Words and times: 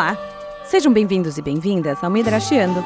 Olá! 0.00 0.16
Sejam 0.64 0.90
bem-vindos 0.90 1.36
e 1.36 1.42
bem-vindas 1.42 2.02
ao 2.02 2.08
Midrashiando. 2.08 2.82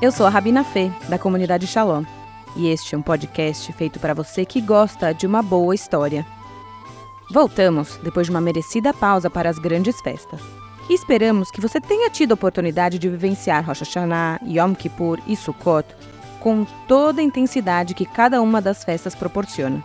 Eu 0.00 0.10
sou 0.10 0.24
a 0.24 0.30
Rabina 0.30 0.64
Fê, 0.64 0.90
da 1.06 1.18
comunidade 1.18 1.66
Shalom, 1.66 2.04
e 2.56 2.68
este 2.70 2.94
é 2.94 2.98
um 2.98 3.02
podcast 3.02 3.70
feito 3.74 4.00
para 4.00 4.14
você 4.14 4.46
que 4.46 4.62
gosta 4.62 5.12
de 5.12 5.26
uma 5.26 5.42
boa 5.42 5.74
história. 5.74 6.26
Voltamos 7.30 8.00
depois 8.02 8.28
de 8.28 8.30
uma 8.30 8.40
merecida 8.40 8.94
pausa 8.94 9.28
para 9.28 9.50
as 9.50 9.58
grandes 9.58 10.00
festas. 10.00 10.40
E 10.88 10.94
esperamos 10.94 11.50
que 11.50 11.60
você 11.60 11.82
tenha 11.82 12.08
tido 12.08 12.30
a 12.30 12.34
oportunidade 12.34 12.98
de 12.98 13.10
vivenciar 13.10 13.66
Rosh 13.66 13.80
Hashanah, 13.80 14.40
Yom 14.42 14.72
Kippur 14.72 15.18
e 15.26 15.36
Sukkot 15.36 15.86
com 16.40 16.64
toda 16.86 17.20
a 17.20 17.24
intensidade 17.24 17.92
que 17.92 18.06
cada 18.06 18.40
uma 18.40 18.62
das 18.62 18.84
festas 18.84 19.14
proporciona. 19.14 19.84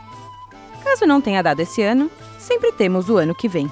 Caso 0.81 1.05
não 1.05 1.19
tenha 1.19 1.43
dado 1.43 1.59
esse 1.59 1.81
ano, 1.81 2.09
sempre 2.39 2.71
temos 2.71 3.09
o 3.09 3.17
ano 3.17 3.35
que 3.35 3.49
vem. 3.49 3.69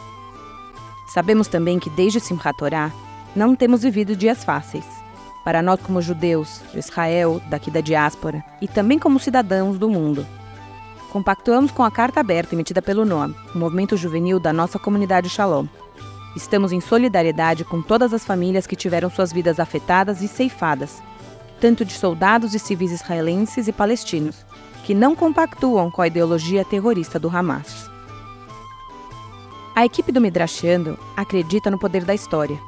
Sabemos 1.13 1.49
também 1.49 1.77
que 1.77 1.89
desde 1.89 2.21
Simchat 2.21 2.57
Torah 2.57 2.89
não 3.35 3.53
temos 3.53 3.83
vivido 3.83 4.15
dias 4.15 4.45
fáceis. 4.45 4.85
Para 5.43 5.61
nós 5.61 5.81
como 5.81 6.01
judeus, 6.01 6.61
de 6.71 6.79
Israel, 6.79 7.41
daqui 7.49 7.69
da 7.69 7.81
diáspora, 7.81 8.41
e 8.61 8.67
também 8.67 8.97
como 8.97 9.19
cidadãos 9.19 9.77
do 9.77 9.89
mundo. 9.89 10.25
Compactuamos 11.09 11.69
com 11.71 11.83
a 11.83 11.91
carta 11.91 12.21
aberta 12.21 12.55
emitida 12.55 12.81
pelo 12.81 13.03
NOAM, 13.03 13.35
o 13.53 13.57
movimento 13.57 13.97
juvenil 13.97 14.39
da 14.39 14.53
nossa 14.53 14.79
comunidade 14.79 15.27
Shalom. 15.27 15.65
Estamos 16.33 16.71
em 16.71 16.79
solidariedade 16.79 17.65
com 17.65 17.81
todas 17.81 18.13
as 18.13 18.23
famílias 18.23 18.65
que 18.65 18.77
tiveram 18.77 19.09
suas 19.09 19.33
vidas 19.33 19.59
afetadas 19.59 20.21
e 20.21 20.29
ceifadas, 20.29 21.03
tanto 21.59 21.83
de 21.83 21.91
soldados 21.91 22.55
e 22.55 22.59
civis 22.59 22.91
israelenses 22.91 23.67
e 23.67 23.73
palestinos, 23.73 24.45
que 24.85 24.95
não 24.95 25.13
compactuam 25.13 25.91
com 25.91 26.01
a 26.01 26.07
ideologia 26.07 26.63
terrorista 26.63 27.19
do 27.19 27.29
Hamas. 27.29 27.91
A 29.73 29.85
equipe 29.85 30.11
do 30.11 30.19
Midrashando 30.19 30.99
acredita 31.15 31.71
no 31.71 31.79
poder 31.79 32.03
da 32.03 32.13
história. 32.13 32.59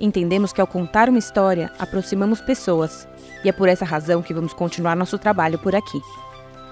Entendemos 0.00 0.52
que 0.52 0.60
ao 0.60 0.66
contar 0.66 1.08
uma 1.08 1.18
história, 1.18 1.72
aproximamos 1.80 2.40
pessoas, 2.40 3.08
e 3.44 3.48
é 3.48 3.52
por 3.52 3.68
essa 3.68 3.84
razão 3.84 4.22
que 4.22 4.32
vamos 4.32 4.52
continuar 4.52 4.94
nosso 4.94 5.18
trabalho 5.18 5.58
por 5.58 5.74
aqui. 5.74 6.00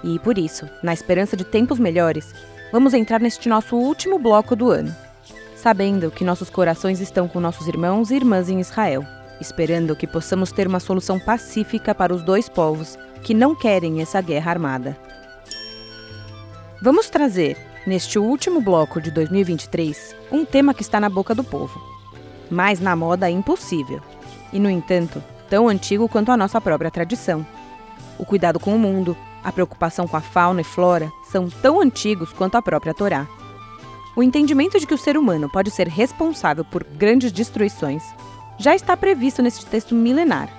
E 0.01 0.17
por 0.19 0.37
isso, 0.37 0.69
na 0.81 0.93
esperança 0.93 1.35
de 1.35 1.43
tempos 1.43 1.79
melhores, 1.79 2.33
vamos 2.71 2.93
entrar 2.93 3.19
neste 3.19 3.49
nosso 3.49 3.75
último 3.75 4.17
bloco 4.17 4.55
do 4.55 4.71
ano, 4.71 4.95
sabendo 5.55 6.09
que 6.09 6.23
nossos 6.23 6.49
corações 6.49 7.01
estão 7.01 7.27
com 7.27 7.41
nossos 7.41 7.67
irmãos 7.67 8.09
e 8.09 8.15
irmãs 8.15 8.47
em 8.49 8.61
Israel, 8.61 9.05
esperando 9.41 9.97
que 9.97 10.07
possamos 10.07 10.51
ter 10.51 10.65
uma 10.65 10.79
solução 10.79 11.19
pacífica 11.19 11.93
para 11.93 12.13
os 12.13 12.23
dois 12.23 12.47
povos 12.47 12.97
que 13.21 13.33
não 13.33 13.53
querem 13.53 14.01
essa 14.01 14.21
guerra 14.21 14.51
armada. 14.51 14.97
Vamos 16.81 17.09
trazer, 17.09 17.57
neste 17.85 18.17
último 18.17 18.61
bloco 18.61 19.01
de 19.01 19.11
2023, 19.11 20.15
um 20.31 20.45
tema 20.45 20.73
que 20.73 20.81
está 20.81 20.99
na 20.99 21.09
boca 21.09 21.35
do 21.35 21.43
povo, 21.43 21.81
mas 22.49 22.79
na 22.79 22.95
moda 22.95 23.29
impossível, 23.29 24.01
e 24.51 24.59
no 24.59 24.69
entanto, 24.69 25.23
tão 25.49 25.67
antigo 25.67 26.07
quanto 26.07 26.31
a 26.31 26.37
nossa 26.37 26.61
própria 26.61 26.89
tradição. 26.89 27.45
O 28.17 28.25
cuidado 28.25 28.59
com 28.59 28.75
o 28.75 28.79
mundo, 28.79 29.17
a 29.43 29.51
preocupação 29.51 30.07
com 30.07 30.15
a 30.15 30.21
fauna 30.21 30.61
e 30.61 30.63
flora 30.63 31.11
são 31.29 31.49
tão 31.49 31.81
antigos 31.81 32.31
quanto 32.31 32.55
a 32.55 32.61
própria 32.61 32.93
Torá. 32.93 33.27
O 34.15 34.23
entendimento 34.23 34.79
de 34.79 34.87
que 34.87 34.93
o 34.93 34.97
ser 34.97 35.17
humano 35.17 35.49
pode 35.49 35.71
ser 35.71 35.87
responsável 35.87 36.63
por 36.63 36.83
grandes 36.83 37.31
destruições 37.31 38.03
já 38.57 38.75
está 38.75 38.95
previsto 38.95 39.41
neste 39.41 39.65
texto 39.65 39.95
milenar. 39.95 40.49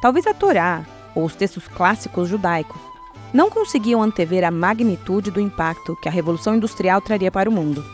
Talvez 0.00 0.26
a 0.26 0.34
Torá, 0.34 0.84
ou 1.14 1.24
os 1.24 1.34
textos 1.34 1.66
clássicos 1.66 2.28
judaicos, 2.28 2.80
não 3.34 3.50
conseguiam 3.50 4.00
antever 4.00 4.44
a 4.44 4.50
magnitude 4.52 5.32
do 5.32 5.40
impacto 5.40 5.96
que 5.96 6.08
a 6.08 6.12
Revolução 6.12 6.54
Industrial 6.54 7.00
traria 7.00 7.32
para 7.32 7.50
o 7.50 7.52
mundo. 7.52 7.84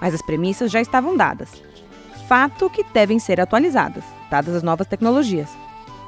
Mas 0.00 0.12
as 0.12 0.20
premissas 0.20 0.72
já 0.72 0.80
estavam 0.80 1.16
dadas. 1.16 1.48
Fato 2.26 2.68
que 2.68 2.82
devem 2.92 3.20
ser 3.20 3.40
atualizadas, 3.40 4.02
dadas 4.28 4.56
as 4.56 4.62
novas 4.64 4.88
tecnologias. 4.88 5.48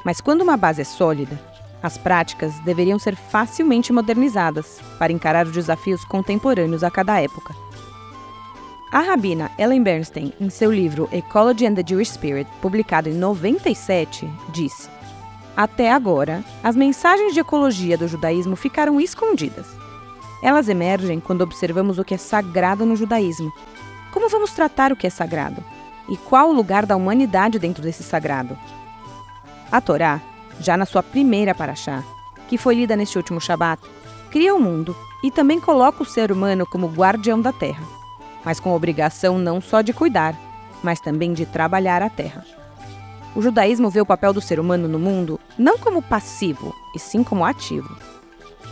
Mas 0.05 0.21
quando 0.21 0.43
uma 0.43 0.57
base 0.57 0.83
é 0.83 0.85
sólida, 0.85 1.41
as 1.85 1.97
práticas 1.97 2.59
deveriam 2.65 2.99
ser 2.99 3.15
facilmente 3.15 3.93
modernizadas 3.93 4.81
para 4.99 5.13
encarar 5.13 5.47
os 5.47 5.53
desafios 5.53 6.05
contemporâneos 6.05 6.83
a 6.83 6.91
cada 6.91 7.21
época. 7.21 7.55
A 8.91 9.01
rabina 9.01 9.53
Ellen 9.57 9.83
Bernstein, 9.83 10.33
em 10.41 10.51
seu 10.51 10.73
livro 10.73 11.09
Ecology 11.13 11.67
and 11.67 11.75
the 11.75 11.85
Jewish 11.87 12.13
Spirit, 12.13 12.51
publicado 12.61 13.09
em 13.09 13.13
97, 13.13 14.29
disse: 14.53 14.89
Até 15.57 15.93
agora, 15.93 16.45
as 16.63 16.75
mensagens 16.75 17.33
de 17.33 17.41
ecologia 17.41 17.97
do 17.97 18.09
judaísmo 18.09 18.57
ficaram 18.57 19.01
escondidas. 19.01 19.67
Elas 20.43 20.69
emergem 20.69 21.21
quando 21.21 21.43
observamos 21.43 21.99
o 21.99 22.05
que 22.05 22.15
é 22.15 22.19
sagrado 22.19 22.85
no 22.85 22.97
judaísmo. 22.97 23.53
Como 24.13 24.29
vamos 24.29 24.53
tratar 24.53 24.93
o 24.93 24.97
que 24.97 25.07
é 25.07 25.11
sagrado? 25.11 25.63
E 26.09 26.17
qual 26.17 26.51
o 26.51 26.53
lugar 26.53 26.85
da 26.85 26.97
humanidade 26.97 27.59
dentro 27.59 27.83
desse 27.83 28.03
sagrado? 28.03 28.59
A 29.71 29.81
Torá, 29.81 30.21
já 30.61 30.77
na 30.77 30.87
sua 30.87 31.03
primeira 31.03 31.55
paraxá, 31.55 32.03
que 32.49 32.59
foi 32.59 32.75
lida 32.75 32.97
neste 32.97 33.17
último 33.17 33.41
Shabat, 33.41 33.83
cria 34.31 34.55
o 34.55 34.61
mundo 34.61 34.95
e 35.23 35.31
também 35.31 35.61
coloca 35.61 36.03
o 36.03 36.07
ser 36.07 36.31
humano 36.31 36.67
como 36.67 36.89
guardião 36.89 37.41
da 37.41 37.53
terra 37.53 37.95
mas 38.45 38.61
com 38.61 38.75
obrigação 38.75 39.39
não 39.39 39.61
só 39.61 39.81
de 39.81 39.93
cuidar, 39.93 40.39
mas 40.83 41.01
também 41.01 41.33
de 41.33 41.47
trabalhar 41.47 42.03
a 42.03 42.11
terra. 42.11 42.45
O 43.35 43.43
judaísmo 43.43 43.91
vê 43.91 44.01
o 44.01 44.07
papel 44.07 44.33
do 44.33 44.41
ser 44.41 44.61
humano 44.61 44.87
no 44.87 44.99
mundo 44.99 45.41
não 45.59 45.77
como 45.77 46.01
passivo, 46.01 46.75
e 46.95 46.99
sim 46.99 47.25
como 47.25 47.45
ativo. 47.45 47.97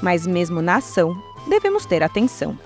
Mas 0.00 0.26
mesmo 0.26 0.62
na 0.62 0.76
ação, 0.76 1.20
devemos 1.48 1.84
ter 1.84 2.02
atenção. 2.02 2.56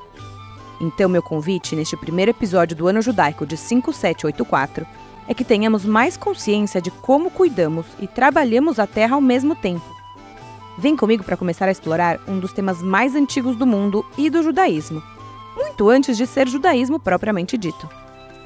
Então, 0.81 1.09
meu 1.09 1.23
convite 1.23 1.75
neste 1.75 1.97
primeiro 1.97 2.31
episódio 2.31 2.77
do 2.77 2.87
Ano 2.87 3.01
Judaico 3.01 3.47
de 3.47 3.57
5784 3.57 4.87
é 5.27 5.33
que 5.33 5.45
tenhamos 5.45 5.85
mais 5.85 6.17
consciência 6.17 6.81
de 6.81 6.91
como 6.91 7.31
cuidamos 7.31 7.87
e 7.99 8.07
trabalhamos 8.07 8.79
a 8.79 8.87
terra 8.87 9.15
ao 9.15 9.21
mesmo 9.21 9.55
tempo. 9.55 9.85
Vem 10.79 10.95
comigo 10.95 11.25
para 11.25 11.37
começar 11.37 11.67
a 11.67 11.71
explorar 11.71 12.21
um 12.29 12.39
dos 12.39 12.53
temas 12.53 12.83
mais 12.83 13.15
antigos 13.15 13.57
do 13.57 13.67
mundo 13.67 14.05
e 14.19 14.29
do 14.29 14.43
judaísmo, 14.43 15.03
muito 15.57 15.89
antes 15.89 16.19
de 16.19 16.27
ser 16.27 16.47
judaísmo 16.47 17.01
propriamente 17.01 17.57
dito. 17.57 17.89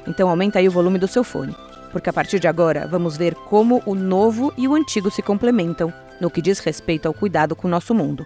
Então 0.07 0.29
aumenta 0.29 0.59
aí 0.59 0.67
o 0.67 0.71
volume 0.71 0.97
do 0.97 1.09
seu 1.09 1.23
fone, 1.23 1.53
porque 1.91 2.09
a 2.09 2.13
partir 2.13 2.39
de 2.39 2.47
agora 2.47 2.87
vamos 2.87 3.17
ver 3.17 3.35
como 3.35 3.81
o 3.85 3.93
novo 3.93 4.53
e 4.57 4.67
o 4.67 4.73
antigo 4.73 5.11
se 5.11 5.21
complementam 5.21 5.93
no 6.19 6.29
que 6.29 6.41
diz 6.41 6.59
respeito 6.59 7.07
ao 7.07 7.13
cuidado 7.13 7.55
com 7.55 7.67
o 7.67 7.71
nosso 7.71 7.93
mundo. 7.93 8.25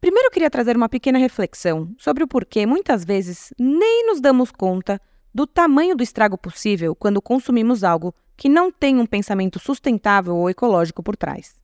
Primeiro 0.00 0.30
queria 0.30 0.50
trazer 0.50 0.76
uma 0.76 0.88
pequena 0.88 1.18
reflexão 1.18 1.94
sobre 1.96 2.24
o 2.24 2.28
porquê 2.28 2.66
muitas 2.66 3.04
vezes 3.04 3.52
nem 3.58 4.06
nos 4.06 4.20
damos 4.20 4.50
conta 4.50 5.00
do 5.34 5.46
tamanho 5.46 5.96
do 5.96 6.02
estrago 6.02 6.36
possível 6.36 6.94
quando 6.94 7.22
consumimos 7.22 7.84
algo 7.84 8.14
que 8.36 8.48
não 8.48 8.70
tem 8.70 8.98
um 8.98 9.06
pensamento 9.06 9.58
sustentável 9.58 10.36
ou 10.36 10.50
ecológico 10.50 11.02
por 11.02 11.16
trás. 11.16 11.62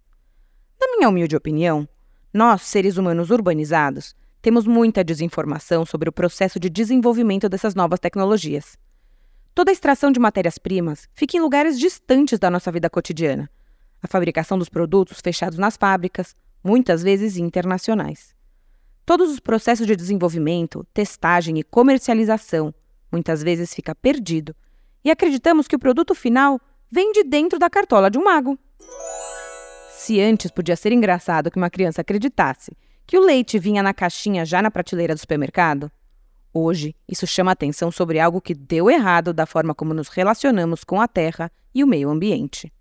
Na 0.81 0.87
minha 0.97 1.09
humilde 1.09 1.35
opinião, 1.35 1.89
nós, 2.33 2.63
seres 2.63 2.97
humanos 2.97 3.31
urbanizados, 3.31 4.15
temos 4.41 4.67
muita 4.67 5.03
desinformação 5.03 5.85
sobre 5.85 6.09
o 6.09 6.13
processo 6.13 6.61
de 6.61 6.71
desenvolvimento 6.71 7.49
dessas 7.49 7.75
novas 7.75 7.99
tecnologias. 7.99 8.79
Toda 9.54 9.70
a 9.70 9.72
extração 9.72 10.12
de 10.12 10.20
matérias-primas 10.20 11.09
fica 11.14 11.36
em 11.36 11.41
lugares 11.41 11.78
distantes 11.78 12.38
da 12.38 12.50
nossa 12.50 12.70
vida 12.70 12.88
cotidiana. 12.88 13.50
A 14.03 14.06
fabricação 14.06 14.59
dos 14.59 14.69
produtos 14.69 15.20
fechados 15.20 15.59
nas 15.59 15.76
fábricas, 15.76 16.36
muitas 16.62 17.03
vezes 17.03 17.36
internacionais. 17.36 18.34
Todos 19.04 19.31
os 19.31 19.41
processos 19.41 19.86
de 19.86 19.97
desenvolvimento, 19.97 20.86
testagem 20.92 21.59
e 21.59 21.64
comercialização 21.64 22.75
muitas 23.10 23.42
vezes 23.42 23.75
fica 23.75 23.94
perdido 23.94 24.54
e 25.04 25.10
acreditamos 25.10 25.66
que 25.66 25.75
o 25.75 25.78
produto 25.78 26.15
final 26.15 26.60
vem 26.91 27.12
de 27.12 27.24
dentro 27.24 27.59
da 27.59 27.71
cartola 27.71 28.10
de 28.10 28.18
um 28.18 28.24
mago. 28.24 28.59
Se 29.91 30.21
antes 30.21 30.51
podia 30.51 30.77
ser 30.77 30.92
engraçado 30.92 31.51
que 31.51 31.56
uma 31.56 31.71
criança 31.71 32.03
acreditasse 32.03 32.77
que 33.06 33.16
o 33.16 33.21
leite 33.21 33.59
vinha 33.59 33.83
na 33.83 33.94
caixinha 33.94 34.44
já 34.44 34.60
na 34.60 34.71
prateleira 34.71 35.15
do 35.15 35.21
supermercado? 35.21 35.91
Hoje, 36.60 36.93
isso 37.09 37.25
chama 37.25 37.53
atenção 37.53 37.89
sobre 37.89 38.19
algo 38.19 38.41
que 38.41 38.53
deu 38.53 38.91
errado 38.91 39.33
da 39.33 39.47
forma 39.47 39.72
como 39.72 39.95
nos 39.95 40.09
relacionamos 40.09 40.83
com 40.83 41.01
a 41.01 41.07
terra 41.07 41.53
e 41.72 41.84
o 41.84 41.87
meio 41.87 42.10
ambiente. 42.10 42.72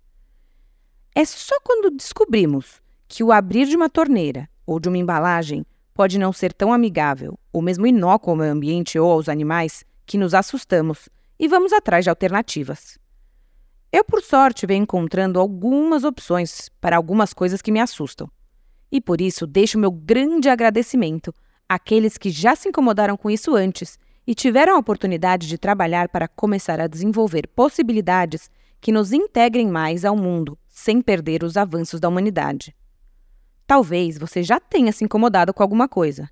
É 1.14 1.24
só 1.24 1.54
quando 1.60 1.88
descobrimos 1.96 2.82
que 3.06 3.22
o 3.22 3.30
abrir 3.30 3.66
de 3.66 3.76
uma 3.76 3.88
torneira 3.88 4.48
ou 4.66 4.80
de 4.80 4.88
uma 4.88 4.98
embalagem 4.98 5.64
pode 5.94 6.18
não 6.18 6.32
ser 6.32 6.52
tão 6.52 6.72
amigável 6.72 7.38
ou 7.52 7.62
mesmo 7.62 7.86
inócuo 7.86 8.32
ao 8.32 8.36
meio 8.36 8.52
ambiente 8.52 8.98
ou 8.98 9.12
aos 9.12 9.28
animais 9.28 9.84
que 10.04 10.18
nos 10.18 10.34
assustamos 10.34 11.08
e 11.38 11.46
vamos 11.46 11.72
atrás 11.72 12.04
de 12.04 12.10
alternativas. 12.10 12.98
Eu, 13.92 14.02
por 14.02 14.22
sorte, 14.22 14.66
venho 14.66 14.82
encontrando 14.82 15.38
algumas 15.38 16.02
opções 16.02 16.68
para 16.80 16.96
algumas 16.96 17.32
coisas 17.32 17.62
que 17.62 17.70
me 17.70 17.78
assustam. 17.78 18.28
E 18.90 19.00
por 19.00 19.20
isso 19.20 19.46
deixo 19.46 19.78
meu 19.78 19.92
grande 19.92 20.48
agradecimento 20.48 21.32
àqueles 21.68 22.16
que 22.16 22.30
já 22.30 22.56
se 22.56 22.68
incomodaram 22.68 23.16
com 23.16 23.28
isso 23.28 23.54
antes 23.54 23.98
e 24.26 24.34
tiveram 24.34 24.74
a 24.76 24.78
oportunidade 24.78 25.46
de 25.46 25.58
trabalhar 25.58 26.08
para 26.08 26.26
começar 26.26 26.80
a 26.80 26.86
desenvolver 26.86 27.46
possibilidades 27.48 28.50
que 28.80 28.92
nos 28.92 29.12
integrem 29.12 29.68
mais 29.68 30.04
ao 30.04 30.16
mundo, 30.16 30.58
sem 30.68 31.02
perder 31.02 31.42
os 31.42 31.56
avanços 31.56 32.00
da 32.00 32.08
humanidade. 32.08 32.74
Talvez 33.66 34.16
você 34.16 34.42
já 34.42 34.58
tenha 34.58 34.92
se 34.92 35.04
incomodado 35.04 35.52
com 35.52 35.62
alguma 35.62 35.88
coisa. 35.88 36.30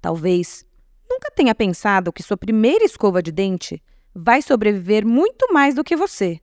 Talvez 0.00 0.64
nunca 1.08 1.30
tenha 1.30 1.54
pensado 1.54 2.12
que 2.12 2.22
sua 2.22 2.36
primeira 2.36 2.84
escova 2.84 3.22
de 3.22 3.32
dente 3.32 3.82
vai 4.14 4.40
sobreviver 4.40 5.06
muito 5.06 5.52
mais 5.52 5.74
do 5.74 5.84
que 5.84 5.96
você. 5.96 6.40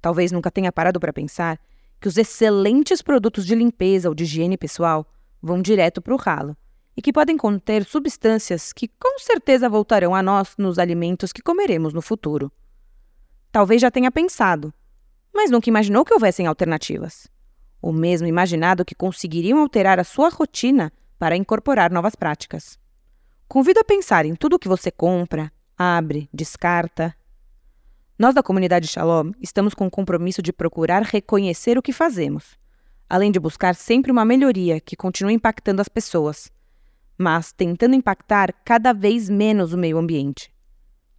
Talvez 0.00 0.32
nunca 0.32 0.50
tenha 0.50 0.72
parado 0.72 0.98
para 0.98 1.12
pensar 1.12 1.60
que 2.00 2.08
os 2.08 2.16
excelentes 2.16 3.02
produtos 3.02 3.44
de 3.44 3.54
limpeza 3.54 4.08
ou 4.08 4.14
de 4.14 4.24
higiene 4.24 4.56
pessoal 4.56 5.06
vão 5.42 5.60
direto 5.60 6.00
para 6.00 6.14
o 6.14 6.16
ralo 6.16 6.56
e 6.98 7.00
que 7.00 7.12
podem 7.12 7.36
conter 7.36 7.84
substâncias 7.84 8.72
que 8.72 8.88
com 8.88 9.20
certeza 9.20 9.68
voltarão 9.68 10.16
a 10.16 10.20
nós 10.20 10.56
nos 10.58 10.80
alimentos 10.80 11.32
que 11.32 11.40
comeremos 11.40 11.94
no 11.94 12.02
futuro. 12.02 12.50
Talvez 13.52 13.80
já 13.80 13.88
tenha 13.88 14.10
pensado, 14.10 14.74
mas 15.32 15.48
nunca 15.48 15.70
imaginou 15.70 16.04
que 16.04 16.12
houvessem 16.12 16.48
alternativas. 16.48 17.28
Ou 17.80 17.92
mesmo 17.92 18.26
imaginado 18.26 18.84
que 18.84 18.96
conseguiriam 18.96 19.60
alterar 19.60 20.00
a 20.00 20.04
sua 20.04 20.28
rotina 20.28 20.92
para 21.20 21.36
incorporar 21.36 21.92
novas 21.92 22.16
práticas. 22.16 22.76
Convido 23.46 23.78
a 23.78 23.84
pensar 23.84 24.26
em 24.26 24.34
tudo 24.34 24.56
o 24.56 24.58
que 24.58 24.66
você 24.66 24.90
compra, 24.90 25.52
abre, 25.76 26.28
descarta. 26.34 27.14
Nós 28.18 28.34
da 28.34 28.42
comunidade 28.42 28.88
Shalom 28.88 29.30
estamos 29.40 29.72
com 29.72 29.86
o 29.86 29.90
compromisso 29.90 30.42
de 30.42 30.52
procurar 30.52 31.04
reconhecer 31.04 31.78
o 31.78 31.82
que 31.82 31.92
fazemos, 31.92 32.58
além 33.08 33.30
de 33.30 33.38
buscar 33.38 33.76
sempre 33.76 34.10
uma 34.10 34.24
melhoria 34.24 34.80
que 34.80 34.96
continue 34.96 35.34
impactando 35.34 35.80
as 35.80 35.88
pessoas, 35.88 36.50
mas 37.18 37.52
tentando 37.52 37.96
impactar 37.96 38.54
cada 38.64 38.92
vez 38.92 39.28
menos 39.28 39.72
o 39.72 39.78
meio 39.78 39.98
ambiente. 39.98 40.52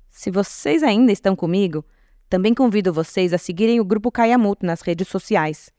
Se 0.10 0.32
vocês 0.32 0.82
ainda 0.82 1.12
estão 1.12 1.36
comigo, 1.36 1.86
também 2.30 2.54
convido 2.54 2.94
vocês 2.94 3.34
a 3.34 3.38
seguirem 3.38 3.80
o 3.80 3.86
Grupo 3.86 4.12
Kayamut 4.12 4.66
nas 4.66 4.82
redes 4.82 5.08
sociais. 5.08 5.70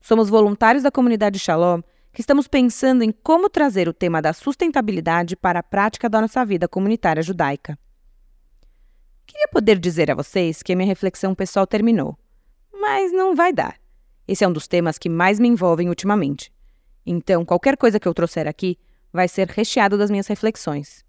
Somos 0.00 0.30
voluntários 0.30 0.82
da 0.82 0.90
comunidade 0.90 1.38
Shalom 1.38 1.82
que 2.12 2.22
estamos 2.22 2.48
pensando 2.48 3.02
em 3.02 3.12
como 3.12 3.50
trazer 3.50 3.88
o 3.88 3.92
tema 3.92 4.22
da 4.22 4.32
sustentabilidade 4.32 5.36
para 5.36 5.58
a 5.58 5.62
prática 5.62 6.08
da 6.08 6.20
nossa 6.20 6.44
vida 6.46 6.66
comunitária 6.66 7.22
judaica. 7.22 7.78
Queria 9.26 9.48
poder 9.48 9.78
dizer 9.78 10.10
a 10.10 10.14
vocês 10.14 10.62
que 10.62 10.72
a 10.72 10.76
minha 10.76 10.86
reflexão 10.86 11.34
pessoal 11.34 11.66
terminou, 11.66 12.16
mas 12.72 13.12
não 13.12 13.34
vai 13.34 13.52
dar. 13.52 13.78
Esse 14.26 14.44
é 14.44 14.48
um 14.48 14.52
dos 14.52 14.66
temas 14.66 14.96
que 14.96 15.10
mais 15.10 15.38
me 15.38 15.48
envolvem 15.48 15.90
ultimamente. 15.90 16.50
Então, 17.04 17.44
qualquer 17.44 17.76
coisa 17.76 18.00
que 18.00 18.08
eu 18.08 18.14
trouxer 18.14 18.48
aqui 18.48 18.78
vai 19.12 19.28
ser 19.28 19.48
recheado 19.48 19.96
das 19.96 20.10
minhas 20.10 20.26
reflexões. 20.26 21.04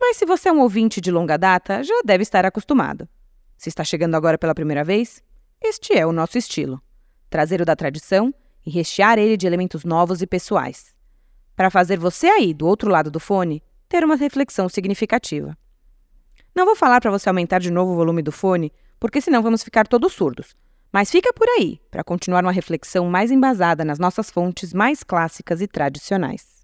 Mas 0.00 0.16
se 0.16 0.24
você 0.24 0.48
é 0.48 0.52
um 0.52 0.60
ouvinte 0.60 1.00
de 1.00 1.10
longa 1.10 1.36
data, 1.36 1.82
já 1.82 2.00
deve 2.04 2.22
estar 2.22 2.46
acostumado. 2.46 3.08
Se 3.56 3.68
está 3.68 3.84
chegando 3.84 4.14
agora 4.14 4.38
pela 4.38 4.54
primeira 4.54 4.82
vez, 4.82 5.22
este 5.62 5.92
é 5.92 6.06
o 6.06 6.12
nosso 6.12 6.38
estilo: 6.38 6.80
trazer 7.28 7.60
o 7.60 7.64
da 7.64 7.76
tradição 7.76 8.34
e 8.64 8.70
rechear 8.70 9.18
ele 9.18 9.36
de 9.36 9.46
elementos 9.46 9.84
novos 9.84 10.22
e 10.22 10.26
pessoais. 10.26 10.94
Para 11.54 11.70
fazer 11.70 11.98
você 11.98 12.26
aí, 12.26 12.54
do 12.54 12.66
outro 12.66 12.90
lado 12.90 13.10
do 13.10 13.20
fone, 13.20 13.62
ter 13.88 14.02
uma 14.02 14.16
reflexão 14.16 14.68
significativa. 14.68 15.56
Não 16.54 16.64
vou 16.64 16.74
falar 16.74 17.00
para 17.00 17.10
você 17.10 17.28
aumentar 17.28 17.58
de 17.58 17.70
novo 17.70 17.92
o 17.92 17.96
volume 17.96 18.22
do 18.22 18.32
fone, 18.32 18.72
porque 18.98 19.20
senão 19.20 19.42
vamos 19.42 19.62
ficar 19.62 19.86
todos 19.86 20.12
surdos. 20.12 20.56
Mas 20.92 21.10
fica 21.10 21.32
por 21.32 21.48
aí, 21.48 21.80
para 21.90 22.02
continuar 22.02 22.42
uma 22.42 22.52
reflexão 22.52 23.06
mais 23.06 23.30
embasada 23.30 23.84
nas 23.84 23.98
nossas 23.98 24.30
fontes 24.30 24.72
mais 24.72 25.02
clássicas 25.02 25.60
e 25.60 25.66
tradicionais. 25.66 26.59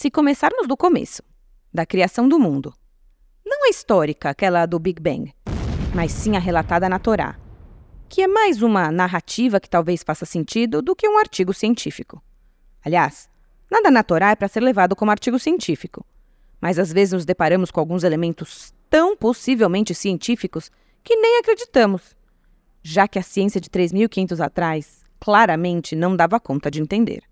Se 0.00 0.10
começarmos 0.10 0.66
do 0.66 0.78
começo, 0.78 1.22
da 1.70 1.84
criação 1.84 2.26
do 2.26 2.38
mundo, 2.38 2.72
não 3.44 3.66
a 3.66 3.68
histórica, 3.68 4.30
aquela 4.30 4.64
do 4.64 4.78
Big 4.78 4.98
Bang, 4.98 5.30
mas 5.94 6.10
sim 6.10 6.38
a 6.38 6.40
relatada 6.40 6.88
na 6.88 6.98
Torá, 6.98 7.38
que 8.08 8.22
é 8.22 8.26
mais 8.26 8.62
uma 8.62 8.90
narrativa 8.90 9.60
que 9.60 9.68
talvez 9.68 10.02
faça 10.02 10.24
sentido 10.24 10.80
do 10.80 10.96
que 10.96 11.06
um 11.06 11.18
artigo 11.18 11.52
científico. 11.52 12.22
Aliás, 12.82 13.28
nada 13.70 13.90
na 13.90 14.02
Torá 14.02 14.30
é 14.30 14.34
para 14.34 14.48
ser 14.48 14.62
levado 14.62 14.96
como 14.96 15.10
artigo 15.10 15.38
científico, 15.38 16.02
mas 16.62 16.78
às 16.78 16.90
vezes 16.90 17.12
nos 17.12 17.26
deparamos 17.26 17.70
com 17.70 17.78
alguns 17.78 18.02
elementos 18.02 18.72
tão 18.88 19.14
possivelmente 19.14 19.94
científicos 19.94 20.70
que 21.04 21.14
nem 21.14 21.40
acreditamos, 21.40 22.16
já 22.82 23.06
que 23.06 23.18
a 23.18 23.22
ciência 23.22 23.60
de 23.60 23.68
3.500 23.68 24.42
atrás 24.42 25.04
claramente 25.20 25.94
não 25.94 26.16
dava 26.16 26.40
conta 26.40 26.70
de 26.70 26.80
entender. 26.80 27.29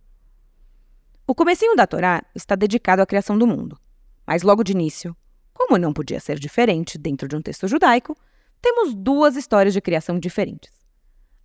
O 1.31 1.35
comecinho 1.35 1.77
da 1.77 1.87
Torá 1.87 2.23
está 2.35 2.57
dedicado 2.57 3.03
à 3.03 3.07
criação 3.07 3.37
do 3.37 3.47
mundo. 3.47 3.79
Mas 4.27 4.43
logo 4.43 4.65
de 4.65 4.73
início, 4.73 5.15
como 5.53 5.77
não 5.77 5.93
podia 5.93 6.19
ser 6.21 6.39
diferente 6.39 6.97
dentro 6.97 7.29
de 7.29 7.37
um 7.37 7.43
texto 7.43 7.69
judaico, 7.69 8.17
temos 8.63 8.95
duas 8.95 9.37
histórias 9.37 9.75
de 9.75 9.81
criação 9.83 10.19
diferentes. 10.19 10.73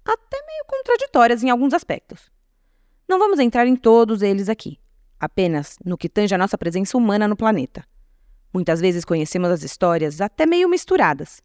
Até 0.06 0.38
meio 0.38 0.64
contraditórias 0.66 1.44
em 1.44 1.50
alguns 1.50 1.74
aspectos. 1.74 2.32
Não 3.10 3.20
vamos 3.20 3.40
entrar 3.40 3.68
em 3.68 3.76
todos 3.76 4.22
eles 4.22 4.48
aqui, 4.48 4.80
apenas 5.20 5.76
no 5.84 5.98
que 5.98 6.08
tange 6.08 6.34
a 6.34 6.38
nossa 6.38 6.58
presença 6.58 6.98
humana 6.98 7.28
no 7.28 7.36
planeta. 7.36 7.86
Muitas 8.54 8.80
vezes 8.80 9.04
conhecemos 9.04 9.52
as 9.52 9.64
histórias 9.64 10.22
até 10.22 10.46
meio 10.46 10.70
misturadas. 10.70 11.44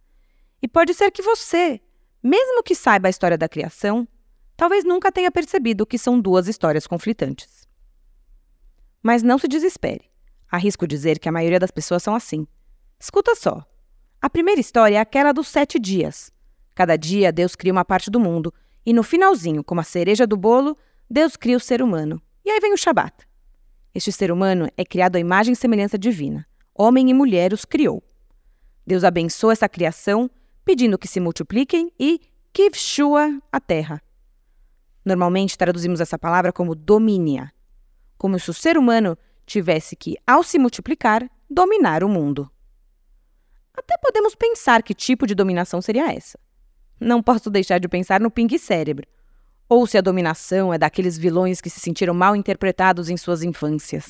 E 0.62 0.69
pode 0.69 0.94
ser 0.94 1.11
que 1.11 1.23
você, 1.23 1.81
mesmo 2.23 2.62
que 2.62 2.76
saiba 2.76 3.08
a 3.08 3.11
história 3.11 3.37
da 3.37 3.49
criação, 3.49 4.06
talvez 4.56 4.84
nunca 4.84 5.11
tenha 5.11 5.32
percebido 5.32 5.84
que 5.84 5.99
são 5.99 6.20
duas 6.20 6.46
histórias 6.46 6.87
conflitantes. 6.87 7.57
Mas 9.08 9.22
não 9.22 9.38
se 9.38 9.49
desespere. 9.49 10.02
Arrisco 10.50 10.87
dizer 10.87 11.19
que 11.19 11.31
a 11.31 11.32
maioria 11.32 11.58
das 11.58 11.70
pessoas 11.70 12.02
são 12.02 12.14
assim. 12.14 12.46
Escuta 13.00 13.34
só. 13.34 13.64
A 14.20 14.28
primeira 14.28 14.60
história 14.60 14.96
é 14.96 15.00
aquela 15.00 15.32
dos 15.32 15.49
sete 15.49 15.78
dias. 15.78 16.31
Cada 16.75 16.94
dia 16.94 17.32
Deus 17.32 17.56
cria 17.56 17.72
uma 17.72 17.87
parte 17.87 18.10
do 18.10 18.20
mundo, 18.20 18.52
e 18.84 18.93
no 18.93 19.02
finalzinho, 19.02 19.64
como 19.64 19.81
a 19.81 19.82
cereja 19.82 20.26
do 20.26 20.37
bolo, 20.37 20.76
Deus 21.08 21.37
cria 21.37 21.56
o 21.56 21.60
ser 21.60 21.81
humano. 21.81 22.20
E 22.44 22.50
aí 22.50 22.60
vem 22.60 22.75
o 22.75 22.76
Shabat. 22.76 23.26
Este 23.94 24.12
ser 24.12 24.31
humano 24.31 24.69
é 24.76 24.84
criado 24.84 25.16
à 25.16 25.19
imagem 25.19 25.55
e 25.55 25.56
semelhança 25.56 25.96
divina. 25.96 26.46
Homem 26.75 27.08
e 27.08 27.14
mulher 27.14 27.55
os 27.55 27.64
criou. 27.64 28.05
Deus 28.87 29.05
abençoa 29.05 29.55
essa 29.55 29.70
criação, 29.70 30.31
pedindo 30.66 30.99
que 30.99 31.08
se 31.08 31.19
multipliquem 31.19 31.90
e 31.99 32.20
kivshua 32.52 33.40
a 33.50 33.58
terra. 33.58 34.02
Normalmente 35.02 35.56
traduzimos 35.56 35.99
essa 35.99 36.19
palavra 36.19 36.52
como 36.52 36.75
domínia, 36.75 37.50
como 38.19 38.38
se 38.38 38.50
o 38.50 38.55
ser 38.55 38.76
humano 38.76 39.17
tivesse 39.47 39.97
que, 39.97 40.17
ao 40.26 40.43
se 40.43 40.59
multiplicar, 40.59 41.26
dominar 41.49 42.05
o 42.05 42.09
mundo. 42.09 42.50
Até 43.75 43.97
podemos 43.97 44.35
pensar 44.35 44.82
que 44.82 44.93
tipo 44.93 45.26
de 45.26 45.35
dominação 45.35 45.81
seria 45.81 46.12
essa. 46.12 46.38
Não 47.00 47.22
posso 47.22 47.48
deixar 47.48 47.79
de 47.79 47.89
pensar 47.89 48.20
no 48.20 48.31
Pink 48.31 48.58
Cérebro, 48.58 49.06
ou 49.69 49.87
se 49.87 49.96
a 49.96 50.01
dominação 50.01 50.75
é 50.75 50.79
daqueles 50.79 51.17
vilões 51.17 51.60
que 51.60 51.70
se 51.70 51.79
sentiram 51.79 52.13
mal 52.13 52.34
interpretados 52.34 53.08
em 53.08 53.17
suas 53.17 53.43
infâncias. 53.43 54.06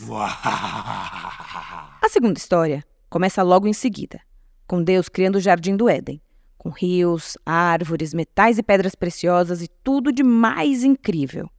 A 2.00 2.08
segunda 2.08 2.38
história 2.38 2.84
começa 3.10 3.42
logo 3.42 3.66
em 3.66 3.72
seguida, 3.72 4.20
com 4.66 4.82
Deus 4.82 5.08
criando 5.08 5.36
o 5.36 5.40
Jardim 5.40 5.76
do 5.76 5.88
Éden, 5.88 6.22
com 6.56 6.70
rios, 6.70 7.36
árvores, 7.44 8.14
metais 8.14 8.58
e 8.58 8.62
pedras 8.62 8.94
preciosas 8.94 9.60
e 9.62 9.68
tudo 9.68 10.12
de 10.12 10.22
mais 10.22 10.82
incrível. 10.84 11.50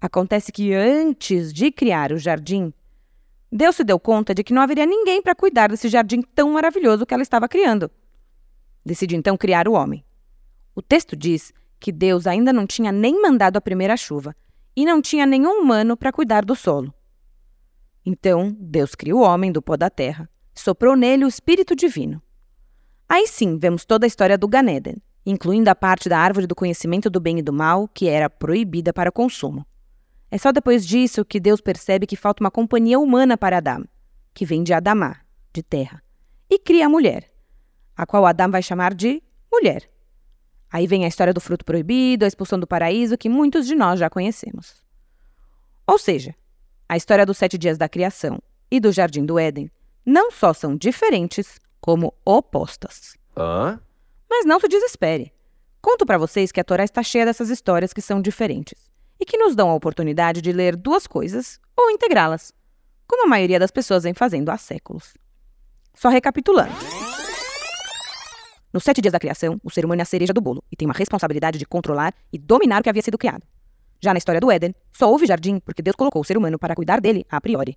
Acontece 0.00 0.52
que 0.52 0.72
antes 0.72 1.52
de 1.52 1.72
criar 1.72 2.12
o 2.12 2.18
jardim, 2.18 2.72
Deus 3.50 3.76
se 3.76 3.84
deu 3.84 3.98
conta 3.98 4.34
de 4.34 4.44
que 4.44 4.52
não 4.52 4.62
haveria 4.62 4.86
ninguém 4.86 5.22
para 5.22 5.34
cuidar 5.34 5.68
desse 5.68 5.88
jardim 5.88 6.22
tão 6.22 6.52
maravilhoso 6.52 7.06
que 7.06 7.14
ela 7.14 7.22
estava 7.22 7.48
criando. 7.48 7.90
Decide 8.84 9.16
então 9.16 9.36
criar 9.36 9.66
o 9.66 9.72
homem. 9.72 10.04
O 10.74 10.82
texto 10.82 11.16
diz 11.16 11.52
que 11.80 11.90
Deus 11.90 12.26
ainda 12.26 12.52
não 12.52 12.66
tinha 12.66 12.92
nem 12.92 13.20
mandado 13.20 13.56
a 13.56 13.60
primeira 13.60 13.96
chuva 13.96 14.36
e 14.76 14.84
não 14.84 15.02
tinha 15.02 15.26
nenhum 15.26 15.60
humano 15.60 15.96
para 15.96 16.12
cuidar 16.12 16.44
do 16.44 16.54
solo. 16.54 16.94
Então, 18.04 18.56
Deus 18.60 18.94
criou 18.94 19.20
o 19.20 19.24
homem 19.24 19.50
do 19.50 19.60
pó 19.60 19.76
da 19.76 19.90
terra, 19.90 20.30
soprou 20.54 20.94
nele 20.94 21.24
o 21.24 21.28
Espírito 21.28 21.74
Divino. 21.74 22.22
Aí 23.08 23.26
sim 23.26 23.58
vemos 23.58 23.84
toda 23.84 24.06
a 24.06 24.08
história 24.08 24.38
do 24.38 24.46
Ganeden, 24.46 24.96
incluindo 25.26 25.68
a 25.68 25.74
parte 25.74 26.08
da 26.08 26.18
árvore 26.18 26.46
do 26.46 26.54
conhecimento 26.54 27.10
do 27.10 27.20
bem 27.20 27.38
e 27.38 27.42
do 27.42 27.52
mal, 27.52 27.88
que 27.88 28.08
era 28.08 28.30
proibida 28.30 28.92
para 28.92 29.10
o 29.10 29.12
consumo. 29.12 29.66
É 30.30 30.36
só 30.36 30.52
depois 30.52 30.86
disso 30.86 31.24
que 31.24 31.40
Deus 31.40 31.60
percebe 31.60 32.06
que 32.06 32.16
falta 32.16 32.42
uma 32.42 32.50
companhia 32.50 32.98
humana 32.98 33.36
para 33.36 33.58
Adão, 33.58 33.84
que 34.34 34.44
vem 34.44 34.62
de 34.62 34.74
Adamá, 34.74 35.20
de 35.52 35.62
terra, 35.62 36.02
e 36.50 36.58
cria 36.58 36.86
a 36.86 36.88
mulher, 36.88 37.30
a 37.96 38.04
qual 38.04 38.26
Adão 38.26 38.50
vai 38.50 38.62
chamar 38.62 38.92
de 38.94 39.22
mulher. 39.50 39.88
Aí 40.70 40.86
vem 40.86 41.06
a 41.06 41.08
história 41.08 41.32
do 41.32 41.40
fruto 41.40 41.64
proibido, 41.64 42.26
a 42.26 42.28
expulsão 42.28 42.60
do 42.60 42.66
paraíso, 42.66 43.16
que 43.16 43.28
muitos 43.28 43.66
de 43.66 43.74
nós 43.74 43.98
já 43.98 44.10
conhecemos. 44.10 44.84
Ou 45.86 45.96
seja, 45.96 46.34
a 46.86 46.96
história 46.96 47.24
dos 47.24 47.38
sete 47.38 47.56
dias 47.56 47.78
da 47.78 47.88
criação 47.88 48.38
e 48.70 48.78
do 48.78 48.92
jardim 48.92 49.24
do 49.24 49.38
Éden 49.38 49.70
não 50.04 50.30
só 50.30 50.52
são 50.52 50.76
diferentes, 50.76 51.58
como 51.80 52.12
opostas. 52.22 53.16
Hã? 53.34 53.80
Mas 54.28 54.44
não 54.44 54.60
se 54.60 54.68
desespere. 54.68 55.32
Conto 55.80 56.04
para 56.04 56.18
vocês 56.18 56.52
que 56.52 56.60
a 56.60 56.64
Torá 56.64 56.84
está 56.84 57.02
cheia 57.02 57.24
dessas 57.24 57.48
histórias 57.48 57.94
que 57.94 58.02
são 58.02 58.20
diferentes 58.20 58.90
e 59.18 59.24
que 59.24 59.36
nos 59.36 59.54
dão 59.54 59.70
a 59.70 59.74
oportunidade 59.74 60.40
de 60.40 60.52
ler 60.52 60.76
duas 60.76 61.06
coisas 61.06 61.60
ou 61.76 61.90
integrá-las, 61.90 62.52
como 63.06 63.24
a 63.24 63.28
maioria 63.28 63.58
das 63.58 63.70
pessoas 63.70 64.04
vem 64.04 64.14
fazendo 64.14 64.50
há 64.50 64.56
séculos. 64.56 65.14
Só 65.94 66.08
recapitulando. 66.08 66.72
Nos 68.72 68.84
sete 68.84 69.00
dias 69.00 69.12
da 69.12 69.18
criação, 69.18 69.58
o 69.64 69.70
ser 69.70 69.84
humano 69.84 70.00
é 70.00 70.04
a 70.04 70.06
cereja 70.06 70.32
do 70.32 70.40
bolo 70.40 70.62
e 70.70 70.76
tem 70.76 70.86
uma 70.86 70.94
responsabilidade 70.94 71.58
de 71.58 71.66
controlar 71.66 72.14
e 72.32 72.38
dominar 72.38 72.80
o 72.80 72.84
que 72.84 72.90
havia 72.90 73.02
sido 73.02 73.18
criado. 73.18 73.46
Já 74.00 74.12
na 74.12 74.18
história 74.18 74.40
do 74.40 74.50
Éden, 74.50 74.74
só 74.92 75.10
houve 75.10 75.26
jardim 75.26 75.58
porque 75.58 75.82
Deus 75.82 75.96
colocou 75.96 76.22
o 76.22 76.24
ser 76.24 76.36
humano 76.36 76.58
para 76.58 76.74
cuidar 76.74 77.00
dele 77.00 77.24
a 77.30 77.40
priori. 77.40 77.76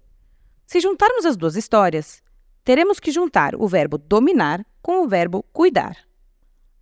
Se 0.68 0.80
juntarmos 0.80 1.26
as 1.26 1.36
duas 1.36 1.56
histórias, 1.56 2.22
teremos 2.64 3.00
que 3.00 3.12
juntar 3.12 3.56
o 3.56 3.68
verbo 3.68 3.98
dominar 3.98 4.66
com 4.82 5.04
o 5.04 5.08
verbo 5.08 5.44
cuidar. 5.52 5.98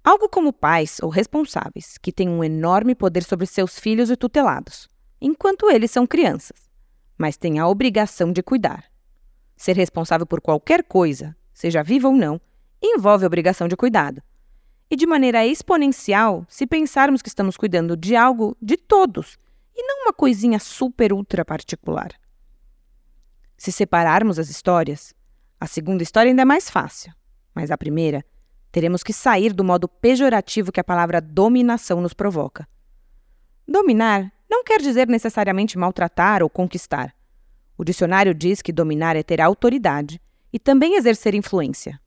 Algo 0.10 0.28
como 0.28 0.52
pais 0.52 0.98
ou 1.04 1.10
responsáveis, 1.12 1.96
que 2.00 2.12
têm 2.12 2.28
um 2.28 2.44
enorme 2.44 2.96
poder 2.96 3.24
sobre 3.24 3.46
seus 3.46 3.78
filhos 3.78 4.10
e 4.10 4.16
tutelados, 4.16 4.90
enquanto 5.22 5.70
eles 5.70 5.92
são 5.92 6.08
crianças, 6.08 6.68
mas 7.16 7.38
têm 7.38 7.60
a 7.60 7.68
obrigação 7.68 8.32
de 8.32 8.42
cuidar. 8.42 8.86
Ser 9.56 9.76
responsável 9.76 10.26
por 10.26 10.42
qualquer 10.42 10.84
coisa, 10.84 11.38
seja 11.54 11.84
viva 11.84 12.08
ou 12.08 12.16
não, 12.16 12.42
envolve 12.82 13.24
obrigação 13.24 13.68
de 13.68 13.78
cuidado. 13.78 14.20
E 14.90 14.96
de 14.96 15.06
maneira 15.06 15.46
exponencial 15.46 16.44
se 16.50 16.66
pensarmos 16.66 17.22
que 17.22 17.30
estamos 17.30 17.56
cuidando 17.56 17.96
de 17.96 18.16
algo 18.16 18.58
de 18.60 18.78
todos 18.78 19.38
e 19.76 19.84
não 19.84 20.06
uma 20.06 20.14
coisinha 20.14 20.58
super 20.58 21.14
ultra 21.14 21.46
particular. 21.46 22.10
Se 23.56 23.72
separarmos 23.72 24.40
as 24.40 24.50
histórias, 24.50 25.14
a 25.60 25.68
segunda 25.68 26.02
história 26.02 26.32
ainda 26.32 26.42
é 26.42 26.46
mais 26.46 26.68
fácil, 26.68 27.14
mas 27.54 27.70
a 27.70 27.78
primeira 27.78 28.26
teremos 28.72 29.04
que 29.04 29.14
sair 29.14 29.54
do 29.54 29.64
modo 29.64 29.88
pejorativo 29.88 30.72
que 30.72 30.80
a 30.80 30.84
palavra 30.84 31.22
dominação 31.22 32.02
nos 32.02 32.14
provoca. 32.14 32.68
Dominar 33.68 34.32
não 34.50 34.64
quer 34.64 34.82
dizer 34.82 35.08
necessariamente 35.08 35.78
maltratar 35.78 36.42
ou 36.42 36.50
conquistar. 36.50 37.14
O 37.78 37.84
dicionário 37.84 38.34
diz 38.34 38.62
que 38.62 38.74
dominar 38.74 39.16
é 39.16 39.24
ter 39.24 39.42
autoridade 39.42 40.20
e 40.52 40.60
também 40.60 40.96
exercer 40.96 41.34
influência. 41.36 42.00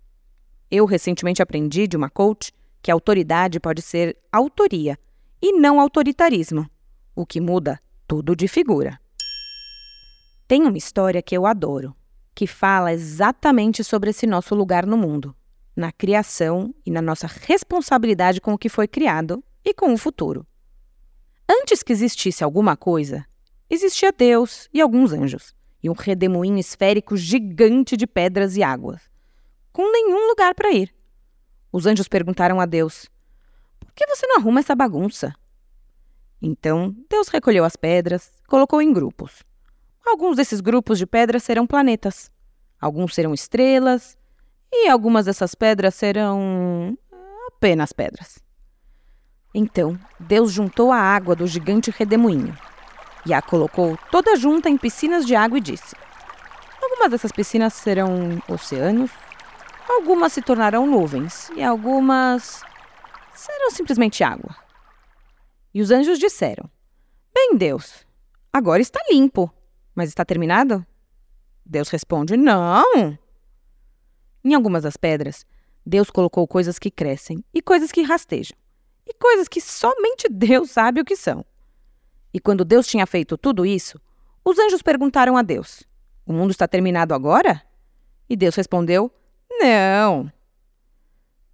Eu 0.70 0.84
recentemente 0.84 1.42
aprendi 1.42 1.86
de 1.86 1.96
uma 1.96 2.10
coach 2.10 2.52
que 2.80 2.90
autoridade 2.90 3.60
pode 3.60 3.80
ser 3.82 4.16
autoria 4.30 4.98
e 5.40 5.52
não 5.52 5.80
autoritarismo, 5.80 6.68
o 7.14 7.24
que 7.24 7.40
muda 7.40 7.80
tudo 8.06 8.34
de 8.34 8.48
figura. 8.48 8.98
Tem 10.48 10.62
uma 10.62 10.76
história 10.76 11.22
que 11.22 11.36
eu 11.36 11.46
adoro, 11.46 11.94
que 12.34 12.46
fala 12.46 12.92
exatamente 12.92 13.84
sobre 13.84 14.10
esse 14.10 14.26
nosso 14.26 14.54
lugar 14.54 14.84
no 14.84 14.96
mundo 14.96 15.34
na 15.74 15.90
criação 15.90 16.74
e 16.84 16.90
na 16.90 17.00
nossa 17.00 17.26
responsabilidade 17.26 18.40
com 18.40 18.52
o 18.52 18.58
que 18.58 18.68
foi 18.68 18.86
criado 18.86 19.42
e 19.64 19.72
com 19.72 19.92
o 19.92 19.98
futuro. 19.98 20.46
Antes 21.48 21.82
que 21.82 21.92
existisse 21.92 22.44
alguma 22.44 22.76
coisa, 22.76 23.26
existia 23.68 24.12
Deus 24.12 24.68
e 24.72 24.80
alguns 24.80 25.12
anjos, 25.12 25.54
e 25.82 25.90
um 25.90 25.94
redemoinho 25.94 26.58
esférico 26.58 27.16
gigante 27.16 27.96
de 27.96 28.06
pedras 28.06 28.56
e 28.56 28.62
águas, 28.62 29.02
com 29.72 29.90
nenhum 29.90 30.28
lugar 30.28 30.54
para 30.54 30.70
ir. 30.70 30.94
Os 31.72 31.86
anjos 31.86 32.06
perguntaram 32.06 32.60
a 32.60 32.66
Deus: 32.66 33.08
Por 33.80 33.92
que 33.92 34.06
você 34.06 34.26
não 34.26 34.36
arruma 34.36 34.60
essa 34.60 34.76
bagunça? 34.76 35.34
Então, 36.40 36.94
Deus 37.08 37.28
recolheu 37.28 37.64
as 37.64 37.76
pedras, 37.76 38.42
colocou 38.48 38.82
em 38.82 38.92
grupos. 38.92 39.42
Alguns 40.04 40.36
desses 40.36 40.60
grupos 40.60 40.98
de 40.98 41.06
pedras 41.06 41.44
serão 41.44 41.66
planetas, 41.66 42.30
alguns 42.80 43.14
serão 43.14 43.32
estrelas, 43.32 44.18
e 44.72 44.88
algumas 44.88 45.26
dessas 45.26 45.54
pedras 45.54 45.94
serão 45.94 46.96
apenas 47.46 47.92
pedras. 47.92 48.42
Então, 49.54 49.98
Deus 50.18 50.50
juntou 50.50 50.90
a 50.90 50.98
água 50.98 51.36
do 51.36 51.46
gigante 51.46 51.90
redemoinho 51.90 52.56
e 53.26 53.34
a 53.34 53.42
colocou 53.42 53.98
toda 54.10 54.34
junta 54.36 54.68
em 54.70 54.78
piscinas 54.78 55.26
de 55.26 55.34
água 55.34 55.58
e 55.58 55.60
disse: 55.60 55.94
Algumas 56.82 57.10
dessas 57.10 57.30
piscinas 57.30 57.74
serão 57.74 58.42
oceanos, 58.48 59.10
algumas 59.88 60.32
se 60.32 60.40
tornarão 60.40 60.86
nuvens 60.86 61.50
e 61.54 61.62
algumas 61.62 62.62
serão 63.34 63.70
simplesmente 63.70 64.24
água. 64.24 64.56
E 65.74 65.82
os 65.82 65.90
anjos 65.90 66.18
disseram: 66.18 66.68
Bem, 67.34 67.56
Deus, 67.56 68.06
agora 68.52 68.80
está 68.80 69.00
limpo, 69.10 69.52
mas 69.94 70.08
está 70.08 70.24
terminado? 70.24 70.84
Deus 71.64 71.88
responde: 71.90 72.36
Não, 72.36 73.18
em 74.44 74.54
algumas 74.54 74.82
das 74.82 74.96
pedras, 74.96 75.46
Deus 75.84 76.10
colocou 76.10 76.46
coisas 76.46 76.78
que 76.78 76.90
crescem 76.90 77.44
e 77.52 77.60
coisas 77.60 77.90
que 77.90 78.02
rastejam, 78.02 78.56
e 79.06 79.12
coisas 79.14 79.48
que 79.48 79.60
somente 79.60 80.28
Deus 80.28 80.70
sabe 80.70 81.00
o 81.00 81.04
que 81.04 81.16
são. 81.16 81.44
E 82.32 82.40
quando 82.40 82.64
Deus 82.64 82.86
tinha 82.86 83.06
feito 83.06 83.36
tudo 83.36 83.66
isso, 83.66 84.00
os 84.44 84.58
anjos 84.58 84.82
perguntaram 84.82 85.36
a 85.36 85.42
Deus: 85.42 85.82
O 86.26 86.32
mundo 86.32 86.50
está 86.50 86.66
terminado 86.66 87.14
agora? 87.14 87.62
E 88.28 88.36
Deus 88.36 88.54
respondeu: 88.54 89.10
Não. 89.50 90.32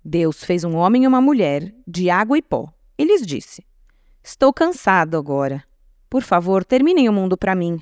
Deus 0.04 0.42
fez 0.45 0.64
um 0.64 0.76
homem 0.76 1.04
e 1.04 1.07
uma 1.07 1.21
mulher 1.21 1.75
de 1.87 2.09
água 2.09 2.38
e 2.38 2.42
pó 2.42 2.73
e 2.99 3.04
lhes 3.04 3.25
disse: 3.26 3.64
Estou 4.23 4.52
cansado 4.52 5.16
agora. 5.16 5.64
Por 6.11 6.23
favor, 6.23 6.64
terminem 6.64 7.09
o 7.09 7.12
mundo 7.12 7.37
para 7.37 7.54
mim. 7.54 7.80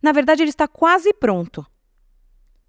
Na 0.00 0.12
verdade, 0.12 0.42
ele 0.42 0.50
está 0.50 0.68
quase 0.68 1.12
pronto. 1.12 1.66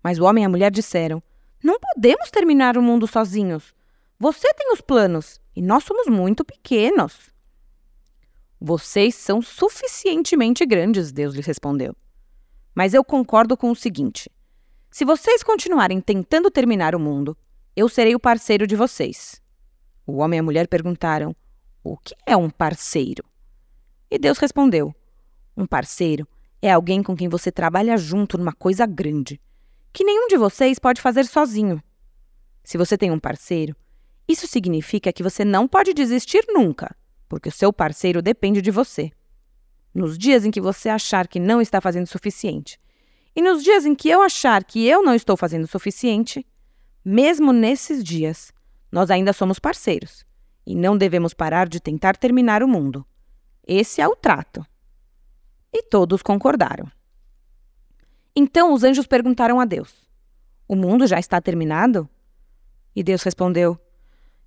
Mas 0.01 0.18
o 0.18 0.24
homem 0.24 0.44
e 0.44 0.46
a 0.46 0.50
mulher 0.50 0.72
disseram: 0.72 1.22
não 1.62 1.78
podemos 1.80 2.32
terminar 2.32 2.78
o 2.78 2.82
mundo 2.82 3.06
sozinhos. 3.06 3.74
Você 4.18 4.54
tem 4.54 4.72
os 4.72 4.82
planos 4.82 5.42
e 5.56 5.62
nós 5.62 5.84
somos 5.84 6.08
muito 6.08 6.46
pequenos. 6.46 7.34
Vocês 8.60 9.16
são 9.16 9.42
suficientemente 9.42 10.66
grandes, 10.66 11.12
Deus 11.12 11.34
lhes 11.36 11.46
respondeu. 11.46 11.96
Mas 12.74 12.94
eu 12.94 13.04
concordo 13.04 13.58
com 13.58 13.72
o 13.72 13.75
seguinte: 13.75 14.30
se 14.89 15.04
vocês 15.04 15.44
continuarem 15.44 16.00
tentando 16.00 16.50
terminar 16.50 16.96
o 16.96 17.00
mundo, 17.00 17.38
eu 17.75 17.89
serei 17.89 18.16
o 18.16 18.20
parceiro 18.20 18.66
de 18.66 18.75
vocês. 18.75 19.42
O 20.06 20.18
homem 20.18 20.38
e 20.38 20.42
a 20.42 20.44
mulher 20.44 20.68
perguntaram: 20.68 21.36
O 21.84 21.98
que 21.98 22.16
é 22.25 22.36
um 22.36 22.50
parceiro? 22.50 23.24
E 24.10 24.18
Deus 24.18 24.38
respondeu: 24.38 24.94
Um 25.56 25.66
parceiro 25.66 26.28
é 26.62 26.72
alguém 26.72 27.04
com 27.04 27.16
quem 27.16 27.30
você 27.30 27.51
trabalha 27.51 27.98
junto 27.98 28.38
numa 28.38 28.54
coisa 28.54 28.86
grande 28.86 29.39
que 29.91 30.03
nenhum 30.03 30.27
de 30.27 30.38
vocês 30.38 30.79
pode 30.79 31.01
fazer 31.01 31.25
sozinho. 31.25 31.81
Se 32.63 32.77
você 32.77 32.98
tem 32.98 33.12
um 33.12 33.19
parceiro, 33.19 33.75
isso 34.27 34.48
significa 34.48 35.12
que 35.12 35.24
você 35.24 35.43
não 35.43 35.67
pode 35.67 35.93
desistir 35.93 36.46
nunca, 36.50 36.96
porque 37.27 37.50
o 37.50 37.51
seu 37.51 37.74
parceiro 37.74 38.22
depende 38.22 38.62
de 38.62 38.72
você. 38.72 39.12
Nos 39.93 40.17
dias 40.17 40.46
em 40.46 40.51
que 40.51 40.62
você 40.62 40.88
achar 40.88 41.27
que 41.27 41.39
não 41.39 41.60
está 41.60 41.81
fazendo 41.81 42.05
o 42.05 42.10
suficiente, 42.10 42.79
e 43.36 43.41
nos 43.41 43.63
dias 43.63 43.86
em 43.86 43.96
que 43.96 44.10
eu 44.10 44.22
achar 44.22 44.63
que 44.63 44.86
eu 44.86 45.01
não 45.01 45.15
estou 45.15 45.36
fazendo 45.36 45.63
o 45.63 45.67
suficiente, 45.67 46.46
mesmo 47.03 47.51
nesses 47.51 48.03
dias, 48.03 48.51
nós 48.91 49.10
ainda 49.10 49.34
somos 49.34 49.60
parceiros 49.60 50.25
e 50.65 50.75
não 50.75 50.98
devemos 50.98 51.34
parar 51.34 51.67
de 51.67 51.79
tentar 51.79 52.15
terminar 52.15 52.62
o 52.62 52.67
mundo. 52.67 53.05
Esse 53.67 54.01
é 54.01 54.08
o 54.08 54.15
trato. 54.15 54.65
E 55.74 55.84
todos 55.84 56.22
concordaram. 56.22 56.91
Então 58.41 58.74
os 58.74 58.86
anjos 58.86 59.05
perguntaram 59.05 59.60
a 59.60 59.65
Deus: 59.65 59.93
O 60.65 60.74
mundo 60.74 61.05
já 61.05 61.19
está 61.19 61.41
terminado? 61.41 62.08
E 62.96 63.03
Deus 63.03 63.22
respondeu: 63.22 63.77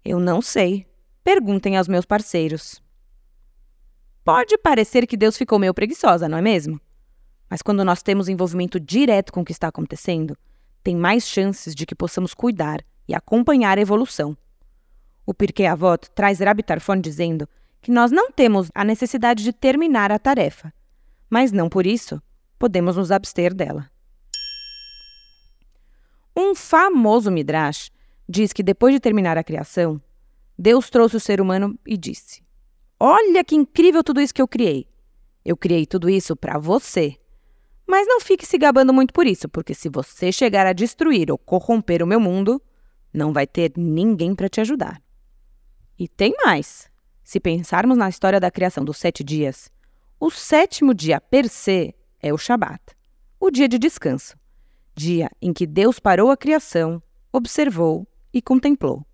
Eu 0.03 0.19
não 0.19 0.41
sei. 0.41 0.87
Perguntem 1.23 1.77
aos 1.77 1.87
meus 1.89 2.07
parceiros. 2.07 2.83
Pode 4.25 4.57
parecer 4.57 5.07
que 5.07 5.15
Deus 5.15 5.37
ficou 5.37 5.59
meio 5.59 5.75
preguiçosa, 5.75 6.27
não 6.27 6.39
é 6.39 6.41
mesmo? 6.41 6.81
Mas 7.51 7.61
quando 7.61 7.85
nós 7.85 8.03
temos 8.03 8.31
envolvimento 8.31 8.81
direto 8.81 9.31
com 9.31 9.43
o 9.43 9.45
que 9.45 9.53
está 9.53 9.69
acontecendo, 9.69 10.39
tem 10.83 10.97
mais 10.97 11.29
chances 11.29 11.75
de 11.75 11.85
que 11.85 11.95
possamos 11.95 12.33
cuidar 12.33 12.83
e 13.07 13.15
acompanhar 13.15 13.77
a 13.77 13.83
evolução. 13.83 14.35
O 15.27 15.35
Pirkei 15.35 15.67
Avot 15.67 16.11
traz 16.15 16.41
Rabbi 16.41 16.63
Tarfon 16.63 16.99
dizendo 16.99 17.47
que 17.83 17.91
nós 17.91 18.11
não 18.11 18.33
temos 18.33 18.71
a 18.75 18.85
necessidade 18.85 19.45
de 19.45 19.53
terminar 19.53 20.11
a 20.11 20.19
tarefa, 20.19 20.73
mas 21.29 21.53
não 21.53 21.69
por 21.69 21.87
isso 21.87 22.23
podemos 22.63 22.97
nos 22.97 23.11
abster 23.11 23.53
dela. 23.53 23.91
Um 26.37 26.55
famoso 26.55 27.29
Midrash 27.29 27.91
diz 28.29 28.53
que 28.53 28.63
depois 28.63 28.95
de 28.95 29.01
terminar 29.01 29.37
a 29.37 29.43
criação, 29.43 30.01
Deus 30.57 30.89
trouxe 30.89 31.17
o 31.17 31.21
ser 31.21 31.41
humano 31.41 31.77
e 31.85 31.97
disse: 31.97 32.41
Olha 33.01 33.43
que 33.43 33.57
incrível 33.57 34.05
tudo 34.05 34.21
isso 34.21 34.33
que 34.33 34.41
eu 34.41 34.47
criei. 34.47 34.87
Eu 35.45 35.57
criei 35.57 35.85
tudo 35.87 36.09
isso 36.09 36.37
para 36.37 36.57
você. 36.57 37.17
Mas 37.85 38.07
não 38.07 38.21
fique 38.21 38.47
se 38.47 38.57
gabando 38.57 38.95
muito 38.95 39.13
por 39.13 39.27
isso, 39.27 39.49
porque 39.49 39.75
se 39.75 39.89
você 39.89 40.31
chegar 40.31 40.65
a 40.65 40.73
destruir 40.73 41.33
ou 41.33 41.39
corromper 41.39 42.01
o 42.01 42.07
meu 42.07 42.21
mundo, 42.21 42.63
não 43.13 43.33
vai 43.33 43.45
ter 43.45 43.73
ninguém 43.77 44.37
para 44.37 44.49
te 44.49 44.61
ajudar. 44.61 45.03
E 45.99 46.07
tem 46.07 46.33
mais. 46.45 46.89
Se 47.25 47.41
pensarmos 47.41 47.99
na 47.99 48.09
história 48.09 48.39
da 48.39 48.53
criação 48.53 48.85
dos 48.85 48.99
sete 48.99 49.25
dias, 49.25 49.69
o 50.21 50.31
sétimo 50.31 50.95
dia 50.95 51.21
per 51.21 51.49
se 51.49 51.93
é 52.23 52.33
o 52.33 52.39
Shabat, 52.39 52.81
o 53.41 53.51
dia 53.51 53.69
de 53.69 53.79
descanso, 53.79 54.37
dia 54.95 55.29
em 55.41 55.53
que 55.53 55.67
Deus 55.67 55.99
parou 55.99 56.31
a 56.31 56.37
criação, 56.37 57.03
observou 57.33 58.07
e 58.33 58.41
contemplou. 58.41 59.05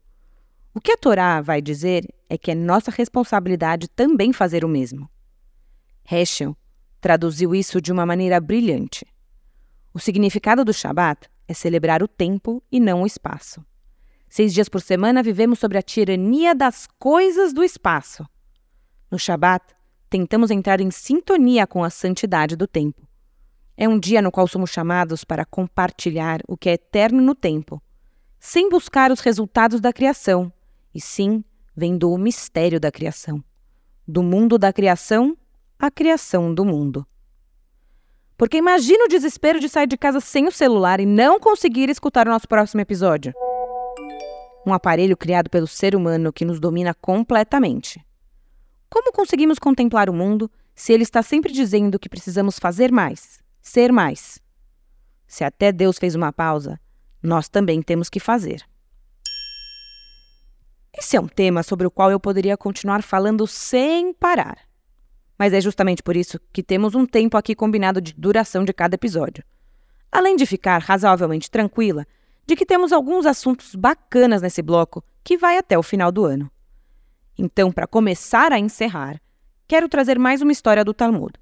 O 0.74 0.80
que 0.80 0.92
a 0.92 0.96
Torá 0.96 1.40
vai 1.40 1.62
dizer 1.62 2.06
é 2.28 2.36
que 2.36 2.50
é 2.50 2.54
nossa 2.54 2.90
responsabilidade 2.90 3.88
também 3.88 4.32
fazer 4.32 4.64
o 4.64 4.68
mesmo. 4.68 5.10
Heschel 6.10 6.56
traduziu 7.00 7.54
isso 7.54 7.80
de 7.80 7.90
uma 7.90 8.04
maneira 8.04 8.40
brilhante. 8.40 9.06
O 9.94 9.98
significado 9.98 10.64
do 10.64 10.72
Shabat 10.72 11.28
é 11.46 11.54
celebrar 11.54 12.02
o 12.02 12.08
tempo 12.08 12.62
e 12.70 12.78
não 12.78 13.02
o 13.02 13.06
espaço. 13.06 13.64
Seis 14.28 14.52
dias 14.52 14.68
por 14.68 14.82
semana 14.82 15.22
vivemos 15.22 15.58
sobre 15.58 15.78
a 15.78 15.82
tirania 15.82 16.54
das 16.54 16.86
coisas 16.98 17.52
do 17.52 17.64
espaço. 17.64 18.26
No 19.10 19.18
Shabat, 19.18 19.64
tentamos 20.08 20.50
entrar 20.50 20.80
em 20.80 20.90
sintonia 20.90 21.66
com 21.66 21.84
a 21.84 21.90
santidade 21.90 22.56
do 22.56 22.66
tempo. 22.66 23.06
É 23.76 23.88
um 23.88 23.98
dia 23.98 24.20
no 24.20 24.32
qual 24.32 24.48
somos 24.48 24.70
chamados 24.70 25.22
para 25.22 25.44
compartilhar 25.44 26.40
o 26.48 26.56
que 26.56 26.68
é 26.68 26.72
eterno 26.72 27.22
no 27.22 27.34
tempo, 27.34 27.80
sem 28.40 28.68
buscar 28.68 29.12
os 29.12 29.20
resultados 29.20 29.80
da 29.80 29.92
criação, 29.92 30.52
e 30.94 31.00
sim 31.00 31.44
vendo 31.76 32.12
o 32.12 32.18
mistério 32.18 32.80
da 32.80 32.90
criação. 32.90 33.42
Do 34.06 34.22
mundo 34.22 34.58
da 34.58 34.72
criação 34.72 35.36
à 35.78 35.90
criação 35.90 36.52
do 36.52 36.64
mundo. 36.64 37.06
Porque 38.36 38.56
imagina 38.56 39.04
o 39.04 39.08
desespero 39.08 39.60
de 39.60 39.68
sair 39.68 39.86
de 39.86 39.96
casa 39.96 40.20
sem 40.20 40.46
o 40.46 40.52
celular 40.52 40.98
e 41.00 41.06
não 41.06 41.38
conseguir 41.38 41.88
escutar 41.88 42.26
o 42.26 42.30
nosso 42.30 42.48
próximo 42.48 42.80
episódio. 42.80 43.32
Um 44.66 44.72
aparelho 44.72 45.16
criado 45.16 45.50
pelo 45.50 45.66
ser 45.66 45.94
humano 45.94 46.32
que 46.32 46.44
nos 46.44 46.58
domina 46.58 46.94
completamente. 46.94 48.04
Como 48.90 49.12
conseguimos 49.12 49.58
contemplar 49.58 50.08
o 50.08 50.14
mundo 50.14 50.50
se 50.74 50.92
ele 50.92 51.02
está 51.02 51.22
sempre 51.22 51.52
dizendo 51.52 51.98
que 51.98 52.08
precisamos 52.08 52.58
fazer 52.58 52.90
mais, 52.90 53.40
ser 53.60 53.92
mais? 53.92 54.40
Se 55.26 55.44
até 55.44 55.70
Deus 55.70 55.98
fez 55.98 56.14
uma 56.14 56.32
pausa, 56.32 56.80
nós 57.22 57.48
também 57.48 57.82
temos 57.82 58.08
que 58.08 58.20
fazer. 58.20 58.64
Esse 60.96 61.16
é 61.16 61.20
um 61.20 61.28
tema 61.28 61.62
sobre 61.62 61.86
o 61.86 61.90
qual 61.90 62.10
eu 62.10 62.18
poderia 62.18 62.56
continuar 62.56 63.02
falando 63.02 63.46
sem 63.46 64.12
parar. 64.12 64.58
Mas 65.38 65.52
é 65.52 65.60
justamente 65.60 66.02
por 66.02 66.16
isso 66.16 66.40
que 66.52 66.62
temos 66.62 66.94
um 66.94 67.06
tempo 67.06 67.36
aqui 67.36 67.54
combinado 67.54 68.00
de 68.00 68.12
duração 68.14 68.64
de 68.64 68.72
cada 68.72 68.96
episódio. 68.96 69.44
Além 70.10 70.34
de 70.34 70.46
ficar 70.46 70.78
razoavelmente 70.82 71.50
tranquila 71.50 72.06
de 72.46 72.56
que 72.56 72.64
temos 72.64 72.92
alguns 72.92 73.26
assuntos 73.26 73.74
bacanas 73.74 74.40
nesse 74.40 74.62
bloco 74.62 75.04
que 75.22 75.36
vai 75.36 75.58
até 75.58 75.78
o 75.78 75.82
final 75.82 76.10
do 76.10 76.24
ano. 76.24 76.50
Então, 77.38 77.70
para 77.70 77.86
começar 77.86 78.52
a 78.52 78.58
encerrar, 78.58 79.22
quero 79.68 79.88
trazer 79.88 80.18
mais 80.18 80.42
uma 80.42 80.50
história 80.50 80.84
do 80.84 80.92
Talmud. 80.92 81.34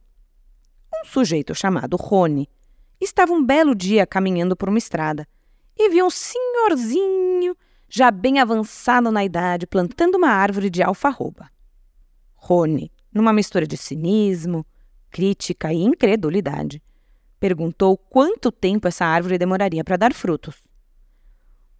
Um 0.94 1.06
sujeito 1.06 1.54
chamado 1.54 1.96
Rony 1.96 2.46
estava 3.00 3.32
um 3.32 3.42
belo 3.42 3.74
dia 3.74 4.06
caminhando 4.06 4.54
por 4.54 4.68
uma 4.68 4.76
estrada 4.76 5.26
e 5.74 5.88
viu 5.88 6.04
um 6.04 6.10
senhorzinho 6.10 7.56
já 7.88 8.10
bem 8.10 8.38
avançado 8.40 9.10
na 9.10 9.24
idade 9.24 9.66
plantando 9.66 10.16
uma 10.16 10.28
árvore 10.28 10.68
de 10.68 10.82
alfarroba. 10.82 11.50
Rony, 12.34 12.92
numa 13.10 13.32
mistura 13.32 13.66
de 13.66 13.78
cinismo, 13.78 14.66
crítica 15.10 15.72
e 15.72 15.82
incredulidade, 15.82 16.82
perguntou 17.40 17.96
quanto 17.96 18.52
tempo 18.52 18.86
essa 18.86 19.06
árvore 19.06 19.38
demoraria 19.38 19.82
para 19.82 19.96
dar 19.96 20.12
frutos. 20.12 20.56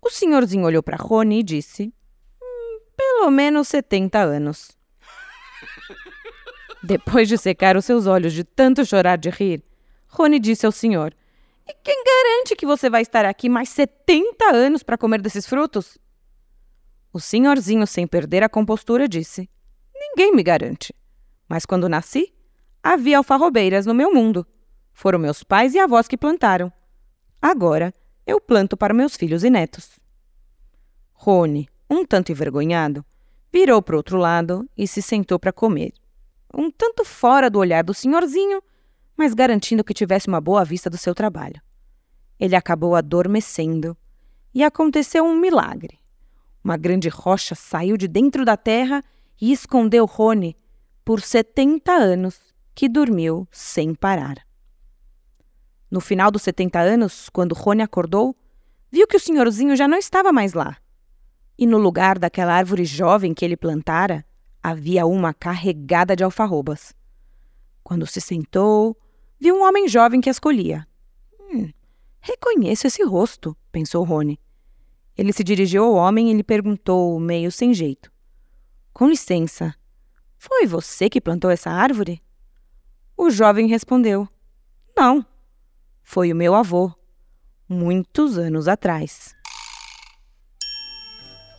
O 0.01 0.09
senhorzinho 0.09 0.65
olhou 0.65 0.83
para 0.83 0.97
Rony 0.97 1.41
e 1.41 1.43
disse: 1.43 1.93
pelo 2.97 3.31
menos 3.31 3.69
70 3.69 4.19
anos. 4.19 4.77
Depois 6.83 7.29
de 7.29 7.37
secar 7.37 7.77
os 7.77 7.85
seus 7.85 8.07
olhos 8.07 8.33
de 8.33 8.45
tanto 8.45 8.85
chorar 8.85 9.19
de 9.19 9.31
rir, 9.31 9.63
Rony 10.09 10.39
disse 10.39 10.65
ao 10.65 10.73
senhor: 10.73 11.15
E 11.69 11.75
quem 11.75 12.03
garante 12.05 12.57
que 12.57 12.67
você 12.67 12.89
vai 12.89 13.03
estar 13.03 13.25
aqui 13.25 13.49
mais 13.49 13.69
70 13.71 14.55
anos 14.55 14.83
para 14.83 14.99
comer 14.99 15.21
desses 15.21 15.47
frutos? 15.47 15.99
O 17.13 17.21
senhorzinho, 17.21 17.87
sem 17.87 18.07
perder 18.07 18.43
a 18.43 18.49
compostura, 18.49 19.09
disse: 19.09 19.49
Ninguém 19.95 20.35
me 20.35 20.43
garante. 20.43 20.95
Mas 21.49 21.67
quando 21.67 21.89
nasci, 21.89 22.33
havia 22.83 23.19
alfarrobeiras 23.19 23.87
no 23.87 23.95
meu 23.95 24.13
mundo. 24.13 24.47
Foram 24.93 25.19
meus 25.19 25.43
pais 25.43 25.75
e 25.75 25.79
avós 25.79 26.09
que 26.09 26.17
plantaram. 26.17 26.73
Agora 27.41 27.93
eu 28.27 28.41
planto 28.41 28.77
para 28.77 28.95
meus 28.95 29.17
filhos 29.17 29.45
e 29.45 29.51
netos. 29.51 29.99
Rony, 31.13 31.69
um 31.89 32.05
tanto 32.05 32.33
envergonhado, 32.33 33.05
virou 33.53 33.81
para 33.81 33.95
o 33.95 33.97
outro 33.97 34.19
lado 34.19 34.69
e 34.77 34.87
se 34.87 35.01
sentou 35.01 35.39
para 35.39 35.53
comer. 35.53 35.93
Um 36.53 36.71
tanto 36.71 37.05
fora 37.05 37.49
do 37.49 37.59
olhar 37.59 37.85
do 37.85 37.95
senhorzinho, 37.95 38.63
mas 39.17 39.35
garantindo 39.35 39.85
que 39.85 39.95
tivesse 39.95 40.29
uma 40.29 40.41
boa 40.41 40.65
vista 40.65 40.91
do 40.91 40.99
seu 40.99 41.15
trabalho. 41.15 41.61
Ele 42.39 42.57
acabou 42.57 42.95
adormecendo 42.95 43.97
e 44.53 44.63
aconteceu 44.63 45.25
um 45.25 45.39
milagre. 45.39 45.99
Uma 46.63 46.77
grande 46.77 47.09
rocha 47.09 47.55
saiu 47.55 47.97
de 47.97 48.09
dentro 48.09 48.45
da 48.45 48.57
terra 48.57 49.03
e 49.41 49.53
escondeu 49.53 50.05
Rony 50.05 50.57
por 51.05 51.21
70 51.21 51.93
anos, 51.93 52.55
que 52.75 52.89
dormiu 52.89 53.47
sem 53.51 53.95
parar. 53.95 54.37
No 55.91 56.01
final 56.01 56.31
dos 56.31 56.43
70 56.43 56.81
anos, 56.81 57.29
quando 57.31 57.55
Rony 57.55 57.83
acordou, 57.83 58.37
viu 58.91 59.07
que 59.07 59.17
o 59.17 59.21
senhorzinho 59.21 59.77
já 59.77 59.87
não 59.87 59.97
estava 59.97 60.33
mais 60.33 60.53
lá 60.53 60.77
e 61.59 61.67
no 61.67 61.79
lugar 61.79 62.19
daquela 62.19 62.55
árvore 62.55 62.85
jovem 62.85 63.33
que 63.33 63.45
ele 63.45 63.57
plantara, 63.57 64.25
havia 64.63 65.07
uma 65.07 65.33
carregada 65.33 66.17
de 66.17 66.25
alfarrobas. 66.25 66.95
Quando 67.85 68.07
se 68.07 68.21
sentou, 68.21 68.97
viu 69.39 69.55
um 69.55 69.63
homem 69.63 69.89
jovem 69.89 70.21
que 70.21 70.29
as 70.29 70.39
colhia. 70.39 70.87
Hum, 71.41 71.71
reconheço 72.21 72.87
esse 72.87 73.05
rosto, 73.05 73.57
pensou 73.71 74.05
Rony. 74.05 74.41
Ele 75.17 75.33
se 75.33 75.45
dirigiu 75.45 75.85
ao 75.85 75.95
homem 75.95 76.31
e 76.31 76.35
lhe 76.35 76.43
perguntou, 76.43 77.21
meio 77.21 77.53
sem 77.53 77.73
jeito: 77.73 78.11
Com 78.93 79.09
licença, 79.09 79.75
foi 80.37 80.67
você 80.67 81.09
que 81.09 81.21
plantou 81.21 81.51
essa 81.51 81.71
árvore? 81.71 82.21
O 83.17 83.31
jovem 83.31 83.69
respondeu: 83.69 84.29
Não, 84.97 85.25
foi 86.03 86.33
o 86.33 86.37
meu 86.37 86.55
avô, 86.55 86.93
muitos 87.69 88.37
anos 88.37 88.67
atrás. 88.67 89.36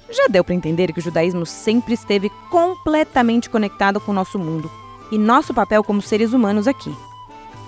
Já 0.09 0.27
deu 0.27 0.43
para 0.43 0.55
entender 0.55 0.93
que 0.93 0.99
o 0.99 1.03
judaísmo 1.03 1.45
sempre 1.45 1.93
esteve 1.93 2.29
completamente 2.49 3.49
conectado 3.49 3.99
com 3.99 4.11
o 4.11 4.15
nosso 4.15 4.39
mundo 4.39 4.71
e 5.11 5.17
nosso 5.17 5.53
papel 5.53 5.83
como 5.83 6.01
seres 6.01 6.33
humanos 6.33 6.67
aqui. 6.67 6.95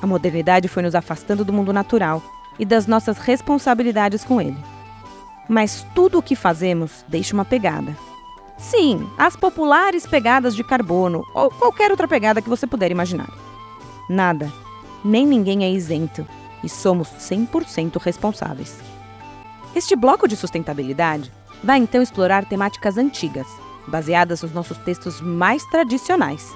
A 0.02 0.08
modernidade 0.08 0.68
foi 0.68 0.84
nos 0.84 0.96
afastando 0.96 1.44
do 1.44 1.52
mundo 1.52 1.74
natural 1.74 2.22
e 2.58 2.66
das 2.66 2.88
nossas 2.88 3.18
responsabilidades 3.18 4.24
com 4.24 4.40
ele. 4.42 4.58
Mas 5.48 5.86
tudo 5.94 6.20
o 6.20 6.22
que 6.22 6.36
fazemos 6.36 7.04
deixa 7.08 7.34
uma 7.34 7.44
pegada. 7.44 7.96
Sim, 8.58 9.10
as 9.18 9.36
populares 9.36 10.06
pegadas 10.06 10.56
de 10.56 10.64
carbono 10.64 11.26
ou 11.34 11.50
qualquer 11.50 11.92
outra 11.92 12.08
pegada 12.08 12.42
que 12.42 12.50
você 12.50 12.68
puder 12.68 12.92
imaginar. 12.92 13.30
Nada, 14.10 14.52
nem 15.04 15.26
ninguém 15.26 15.64
é 15.64 15.72
isento 15.72 16.28
e 16.64 16.70
somos 16.70 17.08
100% 17.08 18.00
responsáveis. 18.02 18.78
Este 19.76 19.96
bloco 19.96 20.28
de 20.28 20.36
sustentabilidade 20.36 21.32
vai 21.64 21.80
então 21.80 22.02
explorar 22.02 22.46
temáticas 22.46 22.98
antigas, 22.98 23.48
baseadas 23.88 24.42
nos 24.42 24.54
nossos 24.54 24.78
textos 24.80 25.22
mais 25.22 25.64
tradicionais, 25.66 26.54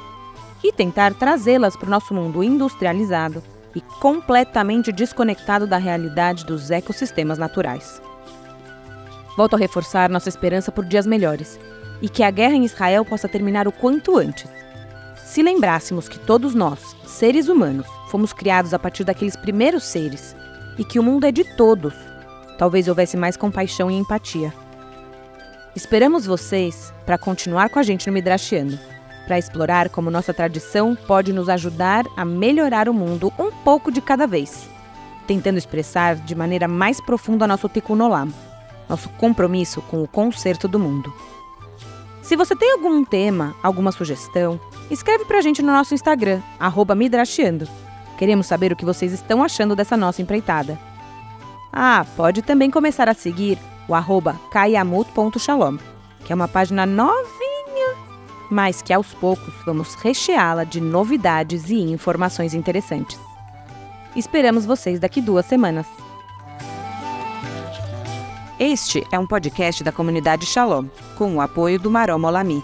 e 0.63 0.71
tentar 0.71 1.13
trazê-las 1.13 1.75
para 1.75 1.87
o 1.87 1.89
nosso 1.89 2.13
mundo 2.13 2.43
industrializado 2.43 3.43
e 3.75 3.81
completamente 3.81 4.91
desconectado 4.91 5.67
da 5.67 5.77
realidade 5.77 6.45
dos 6.45 6.71
ecossistemas 6.71 7.37
naturais. 7.37 8.01
Volto 9.35 9.55
a 9.55 9.59
reforçar 9.59 10.09
nossa 10.09 10.29
esperança 10.29 10.71
por 10.71 10.85
dias 10.85 11.05
melhores 11.05 11.59
e 12.01 12.07
que 12.07 12.23
a 12.23 12.31
guerra 12.31 12.55
em 12.55 12.65
Israel 12.65 13.03
possa 13.03 13.27
terminar 13.27 13.67
o 13.67 13.71
quanto 13.71 14.17
antes. 14.17 14.49
Se 15.17 15.41
lembrássemos 15.41 16.07
que 16.07 16.19
todos 16.19 16.53
nós, 16.53 16.95
seres 17.05 17.49
humanos, 17.49 17.87
fomos 18.09 18.31
criados 18.31 18.73
a 18.73 18.79
partir 18.79 19.03
daqueles 19.03 19.35
primeiros 19.35 19.83
seres 19.83 20.35
e 20.77 20.83
que 20.85 20.99
o 20.99 21.03
mundo 21.03 21.25
é 21.25 21.31
de 21.31 21.43
todos, 21.55 21.95
talvez 22.57 22.87
houvesse 22.87 23.17
mais 23.17 23.35
compaixão 23.35 23.89
e 23.89 23.95
empatia. 23.95 24.53
Esperamos 25.75 26.27
vocês 26.27 26.93
para 27.03 27.17
continuar 27.17 27.67
com 27.67 27.79
a 27.79 27.83
gente 27.83 28.05
no 28.05 28.13
Midrashiano, 28.13 28.77
para 29.25 29.39
explorar 29.39 29.89
como 29.89 30.11
nossa 30.11 30.31
tradição 30.31 30.95
pode 30.95 31.33
nos 31.33 31.49
ajudar 31.49 32.05
a 32.15 32.23
melhorar 32.23 32.87
o 32.87 32.93
mundo 32.93 33.33
um 33.39 33.51
pouco 33.51 33.91
de 33.91 33.99
cada 33.99 34.27
vez, 34.27 34.69
tentando 35.25 35.57
expressar 35.57 36.15
de 36.15 36.35
maneira 36.35 36.67
mais 36.67 37.01
profunda 37.01 37.47
nosso 37.47 37.67
Tikkun 37.67 37.99
Olam, 38.01 38.31
nosso 38.87 39.09
compromisso 39.17 39.81
com 39.81 40.03
o 40.03 40.07
conserto 40.07 40.67
do 40.67 40.77
mundo. 40.77 41.11
Se 42.21 42.35
você 42.35 42.55
tem 42.55 42.71
algum 42.73 43.03
tema, 43.03 43.55
alguma 43.63 43.91
sugestão, 43.91 44.59
escreve 44.91 45.25
para 45.25 45.39
a 45.39 45.41
gente 45.41 45.63
no 45.63 45.71
nosso 45.71 45.95
Instagram, 45.95 46.39
Midrashiando. 46.95 47.67
Queremos 48.19 48.45
saber 48.45 48.71
o 48.71 48.75
que 48.75 48.85
vocês 48.85 49.11
estão 49.11 49.43
achando 49.43 49.75
dessa 49.75 49.97
nossa 49.97 50.21
empreitada. 50.21 50.77
Ah, 51.71 52.05
pode 52.15 52.43
também 52.43 52.69
começar 52.69 53.09
a 53.09 53.15
seguir 53.15 53.57
o 53.87 53.95
arroba 53.95 54.39
kayamut.shalom, 54.51 55.77
que 56.25 56.31
é 56.31 56.35
uma 56.35 56.47
página 56.47 56.85
novinha, 56.85 57.95
mas 58.49 58.81
que 58.81 58.93
aos 58.93 59.13
poucos 59.13 59.53
vamos 59.65 59.95
recheá-la 59.95 60.63
de 60.63 60.79
novidades 60.79 61.69
e 61.69 61.79
informações 61.79 62.53
interessantes. 62.53 63.19
Esperamos 64.15 64.65
vocês 64.65 64.99
daqui 64.99 65.21
duas 65.21 65.45
semanas. 65.45 65.87
Este 68.59 69.05
é 69.11 69.19
um 69.19 69.25
podcast 69.25 69.83
da 69.83 69.91
comunidade 69.91 70.45
Shalom, 70.45 70.87
com 71.17 71.35
o 71.35 71.41
apoio 71.41 71.79
do 71.79 71.89
Marom 71.89 72.23
Olami. 72.23 72.63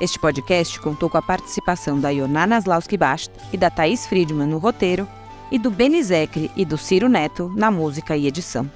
Este 0.00 0.18
podcast 0.18 0.80
contou 0.80 1.08
com 1.08 1.18
a 1.18 1.22
participação 1.22 2.00
da 2.00 2.08
Yonana 2.08 2.56
Naslauski 2.56 2.96
Bast 2.96 3.30
e 3.52 3.56
da 3.56 3.70
Thaís 3.70 4.06
Friedman 4.06 4.48
no 4.48 4.58
roteiro, 4.58 5.06
e 5.52 5.58
do 5.58 5.70
Benizekre 5.70 6.50
e 6.56 6.64
do 6.64 6.78
Ciro 6.78 7.10
Neto 7.10 7.52
na 7.54 7.70
música 7.70 8.16
e 8.16 8.26
edição. 8.26 8.68